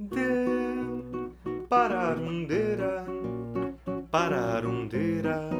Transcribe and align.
De 0.00 1.64
pararundeira, 1.68 3.04
pararundeira, 4.12 5.50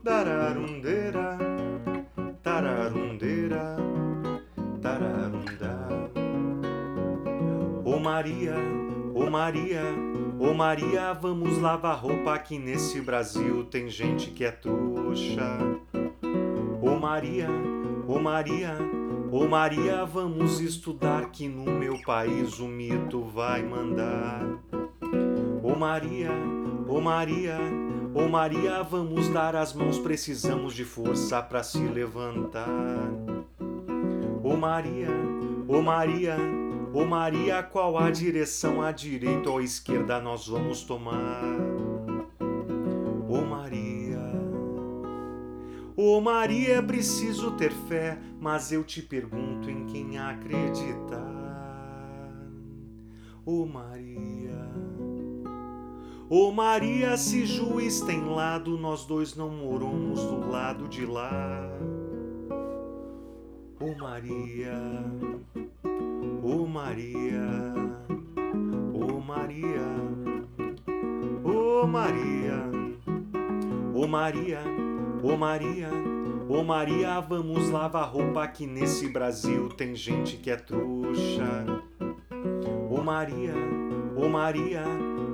dararundeira, 0.01 1.37
tararundeira, 2.41 3.75
tararundá. 4.81 5.89
Ô 7.83 7.99
Maria, 7.99 8.55
ô 9.13 9.29
Maria, 9.29 9.83
ô 10.39 10.53
Maria, 10.53 11.11
vamos 11.11 11.57
lavar 11.57 11.99
roupa 11.99 12.39
que 12.39 12.57
nesse 12.57 13.01
Brasil 13.01 13.65
tem 13.65 13.89
gente 13.89 14.31
que 14.31 14.45
é 14.45 14.51
trouxa. 14.51 15.59
Ô 16.81 16.97
Maria, 16.97 17.49
ô 18.07 18.19
Maria, 18.19 18.77
ô 19.31 19.47
Maria, 19.47 20.05
vamos 20.05 20.59
estudar 20.59 21.31
que 21.31 21.47
no 21.47 21.71
meu 21.71 22.01
país 22.03 22.59
o 22.59 22.67
mito 22.67 23.23
vai 23.23 23.63
mandar. 23.63 24.43
Ô 25.63 25.75
Maria, 25.75 26.29
ô 26.87 26.99
Maria, 26.99 27.57
ô 28.13 28.27
Maria, 28.27 28.83
vamos 28.83 29.29
dar 29.29 29.55
as 29.55 29.73
mãos, 29.73 29.97
precisamos 29.97 30.73
de 30.73 30.83
força 30.83 31.41
para 31.41 31.63
se 31.63 31.79
levantar. 31.79 33.09
Ô 34.43 34.55
Maria, 34.55 35.09
ô 35.67 35.81
Maria, 35.81 36.37
ô 36.93 37.05
Maria, 37.05 37.63
qual 37.63 37.97
a 37.97 38.11
direção, 38.11 38.81
à 38.81 38.91
direita 38.91 39.49
ou 39.49 39.57
à 39.57 39.63
esquerda 39.63 40.19
nós 40.19 40.47
vamos 40.47 40.83
tomar? 40.83 41.41
Ô 46.05 46.17
oh, 46.17 46.19
Maria, 46.21 46.79
é 46.79 46.81
preciso 46.81 47.51
ter 47.51 47.71
fé, 47.71 48.19
mas 48.37 48.73
eu 48.73 48.83
te 48.83 49.01
pergunto 49.01 49.69
em 49.69 49.85
quem 49.85 50.17
acreditar. 50.17 51.23
Ô 53.45 53.61
oh, 53.61 53.65
Maria, 53.65 54.69
ô 56.29 56.49
oh, 56.49 56.51
Maria, 56.51 57.15
se 57.15 57.45
juiz 57.45 58.01
tem 58.01 58.21
lado, 58.21 58.77
nós 58.77 59.05
dois 59.05 59.33
não 59.37 59.47
moramos 59.47 60.19
do 60.19 60.51
lado 60.51 60.89
de 60.89 61.05
lá. 61.05 61.69
Ô 63.79 63.95
Maria, 63.97 64.75
ô 66.43 66.67
Maria, 66.67 67.47
ô 68.93 69.21
Maria, 69.21 69.87
ô 71.45 71.87
Maria, 71.87 72.71
ô 73.95 74.05
Maria. 74.05 74.92
Ô 75.23 75.37
Maria, 75.37 75.87
ô 76.49 76.61
Maria, 76.65 77.21
vamos 77.21 77.69
lavar 77.69 78.09
roupa 78.09 78.45
que 78.45 78.67
nesse 78.67 79.07
Brasil 79.07 79.69
tem 79.69 79.95
gente 79.95 80.35
que 80.35 80.51
é 80.51 80.57
trouxa. 80.57 81.65
Ô 82.91 83.01
Maria, 83.01 83.53
ô 84.17 84.27
Maria, 84.27 84.83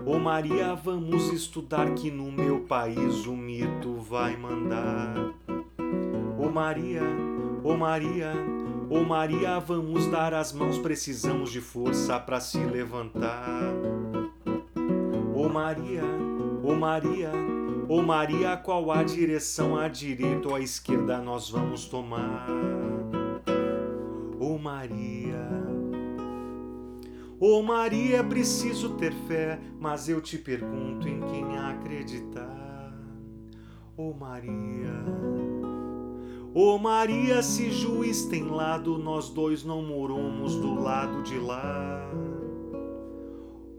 ô 0.06 0.20
Maria, 0.20 0.76
vamos 0.76 1.34
estudar 1.34 1.96
que 1.96 2.12
no 2.12 2.32
meu 2.32 2.60
país 2.60 3.26
o 3.26 3.36
mito 3.36 3.96
vai 3.96 4.38
mandar. 4.38 5.34
Ô 6.38 6.52
Maria, 6.52 7.02
ô 7.64 7.76
Maria, 7.76 8.32
ô 8.92 9.04
Maria, 9.04 9.60
vamos 9.60 10.06
dar 10.06 10.36
as 10.36 10.54
mãos, 10.54 10.78
precisamos 10.78 11.52
de 11.52 11.62
força 11.62 12.20
para 12.20 12.40
se 12.40 12.60
levantar. 12.60 13.64
Ô 15.34 15.50
Maria, 15.50 16.04
ô 16.64 16.76
Maria, 16.76 17.32
Ô 17.90 18.04
Maria, 18.04 18.56
qual 18.56 18.92
a 18.92 19.02
direção 19.02 19.76
à 19.76 19.88
direita 19.88 20.48
ou 20.48 20.54
à 20.54 20.60
esquerda 20.62 21.18
nós 21.18 21.50
vamos 21.50 21.86
tomar? 21.86 22.48
Ô 24.40 24.60
Maria, 24.60 25.50
Ô 27.40 27.64
Maria, 27.64 28.18
é 28.18 28.24
preciso 28.24 28.92
ter 28.92 29.12
fé, 29.28 29.60
mas 29.80 30.08
eu 30.08 30.22
te 30.22 30.38
pergunto 30.38 31.08
em 31.08 31.20
quem 31.22 31.58
acreditar. 31.58 32.94
Ô 33.98 34.14
Maria, 34.14 34.94
Ô 36.54 36.78
Maria, 36.78 37.42
se 37.42 37.72
juiz 37.72 38.26
tem 38.26 38.44
lado, 38.44 39.00
nós 39.00 39.30
dois 39.30 39.64
não 39.64 39.82
moramos 39.82 40.56
do 40.58 40.76
lado 40.76 41.24
de 41.24 41.40
lá. 41.40 42.08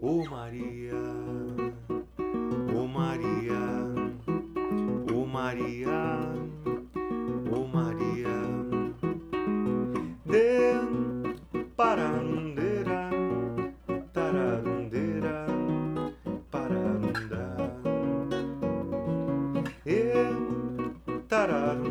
Ô 0.01 0.25
Maria, 0.29 1.30
Maria, 5.51 6.17
oh 7.51 7.67
Maria, 7.67 8.39
de 10.25 11.35
pararundeira, 11.75 13.09
tararundeira, 14.13 15.47
pararunda, 16.49 17.57
e 19.85 20.13
tararundeira. 21.27 21.90